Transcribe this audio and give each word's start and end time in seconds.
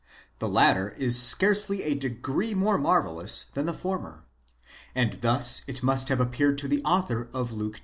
The 0.39 0.49
latter 0.49 0.95
is 0.97 1.21
scarcely 1.21 1.83
a 1.83 1.93
degree 1.93 2.55
more 2.55 2.79
marvellous 2.79 3.43
than 3.53 3.67
the 3.67 3.71
former. 3.75 4.23
And 4.95 5.21
thus 5.21 5.61
must 5.83 6.09
it 6.09 6.17
have 6.17 6.19
appeared 6.19 6.57
to 6.57 6.67
the 6.67 6.83
author 6.83 7.29
of 7.35 7.51
Lukei. 7.51 7.79